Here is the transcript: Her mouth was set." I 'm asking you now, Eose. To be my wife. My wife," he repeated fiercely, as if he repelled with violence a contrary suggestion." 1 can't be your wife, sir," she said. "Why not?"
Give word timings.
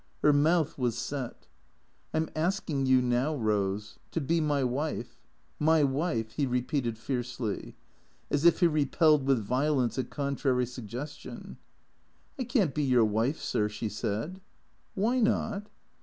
Her 0.23 0.33
mouth 0.33 0.79
was 0.79 0.97
set." 0.97 1.45
I 2.15 2.17
'm 2.17 2.29
asking 2.35 2.87
you 2.87 3.03
now, 3.03 3.35
Eose. 3.35 3.97
To 4.09 4.19
be 4.19 4.41
my 4.41 4.63
wife. 4.63 5.19
My 5.59 5.83
wife," 5.83 6.31
he 6.31 6.47
repeated 6.47 6.97
fiercely, 6.97 7.75
as 8.31 8.43
if 8.43 8.61
he 8.61 8.65
repelled 8.67 9.27
with 9.27 9.43
violence 9.43 9.99
a 9.99 10.03
contrary 10.03 10.65
suggestion." 10.65 11.57
1 12.37 12.47
can't 12.47 12.73
be 12.73 12.81
your 12.83 13.05
wife, 13.05 13.37
sir," 13.39 13.69
she 13.69 13.89
said. 13.89 14.41
"Why 14.95 15.19
not?" 15.19 15.69